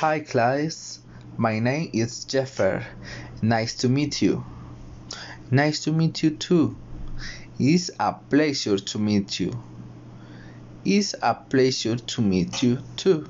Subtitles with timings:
[0.00, 1.00] Hi class,
[1.36, 2.86] my name is Jeffer.
[3.42, 4.44] Nice to meet you.
[5.50, 6.76] Nice to meet you too.
[7.58, 9.60] It's a pleasure to meet you.
[10.84, 13.26] It's a pleasure to meet you too.